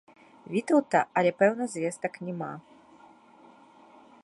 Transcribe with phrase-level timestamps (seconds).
[0.53, 2.51] Вітаўта, але пэўных звестак няма.